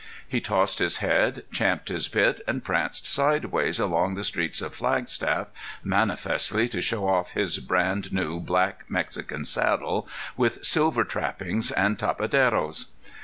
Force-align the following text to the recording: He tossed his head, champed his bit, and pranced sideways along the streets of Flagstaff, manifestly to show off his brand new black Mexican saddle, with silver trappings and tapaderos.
He 0.27 0.41
tossed 0.41 0.79
his 0.79 0.97
head, 0.97 1.43
champed 1.51 1.89
his 1.89 2.07
bit, 2.07 2.41
and 2.47 2.63
pranced 2.63 3.05
sideways 3.05 3.79
along 3.79 4.15
the 4.15 4.23
streets 4.23 4.59
of 4.59 4.73
Flagstaff, 4.73 5.45
manifestly 5.83 6.67
to 6.69 6.81
show 6.81 7.07
off 7.07 7.33
his 7.33 7.59
brand 7.59 8.11
new 8.11 8.39
black 8.39 8.85
Mexican 8.89 9.45
saddle, 9.45 10.07
with 10.35 10.65
silver 10.65 11.03
trappings 11.03 11.69
and 11.69 11.99
tapaderos. 11.99 12.87